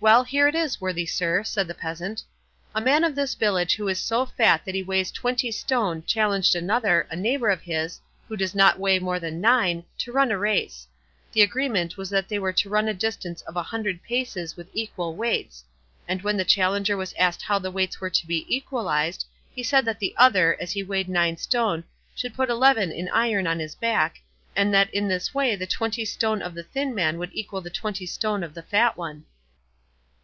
"Well, 0.00 0.22
here 0.22 0.46
it 0.46 0.54
is, 0.54 0.80
worthy 0.80 1.06
sir," 1.06 1.42
said 1.42 1.66
the 1.66 1.74
peasant; 1.74 2.22
"a 2.72 2.80
man 2.80 3.02
of 3.02 3.16
this 3.16 3.34
village 3.34 3.74
who 3.74 3.88
is 3.88 3.98
so 4.00 4.24
fat 4.24 4.64
that 4.64 4.76
he 4.76 4.82
weighs 4.82 5.10
twenty 5.10 5.50
stone 5.50 6.04
challenged 6.04 6.54
another, 6.54 7.08
a 7.10 7.16
neighbour 7.16 7.48
of 7.50 7.62
his, 7.62 8.00
who 8.28 8.36
does 8.36 8.54
not 8.54 8.78
weigh 8.78 9.00
more 9.00 9.18
than 9.18 9.40
nine, 9.40 9.82
to 9.98 10.12
run 10.12 10.30
a 10.30 10.38
race. 10.38 10.86
The 11.32 11.42
agreement 11.42 11.96
was 11.96 12.10
that 12.10 12.28
they 12.28 12.38
were 12.38 12.52
to 12.52 12.68
run 12.68 12.86
a 12.86 12.94
distance 12.94 13.42
of 13.42 13.56
a 13.56 13.62
hundred 13.64 14.00
paces 14.04 14.56
with 14.56 14.68
equal 14.72 15.16
weights; 15.16 15.64
and 16.06 16.22
when 16.22 16.36
the 16.36 16.44
challenger 16.44 16.96
was 16.96 17.12
asked 17.14 17.42
how 17.42 17.58
the 17.58 17.72
weights 17.72 18.00
were 18.00 18.08
to 18.08 18.26
be 18.26 18.46
equalised 18.48 19.26
he 19.52 19.64
said 19.64 19.84
that 19.86 19.98
the 19.98 20.14
other, 20.16 20.56
as 20.60 20.70
he 20.70 20.82
weighed 20.84 21.08
nine 21.08 21.36
stone, 21.36 21.82
should 22.14 22.34
put 22.34 22.48
eleven 22.50 22.92
in 22.92 23.08
iron 23.08 23.48
on 23.48 23.58
his 23.58 23.74
back, 23.74 24.20
and 24.54 24.72
that 24.72 24.94
in 24.94 25.08
this 25.08 25.34
way 25.34 25.56
the 25.56 25.66
twenty 25.66 26.04
stone 26.04 26.40
of 26.40 26.54
the 26.54 26.62
thin 26.62 26.94
man 26.94 27.18
would 27.18 27.32
equal 27.32 27.60
the 27.60 27.68
twenty 27.68 28.06
stone 28.06 28.44
of 28.44 28.54
the 28.54 28.62
fat 28.62 28.96
one." 28.96 29.24